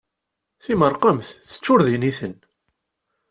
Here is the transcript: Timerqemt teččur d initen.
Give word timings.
Timerqemt 0.63 1.29
teččur 1.49 1.79
d 1.85 1.87
initen. 1.95 2.35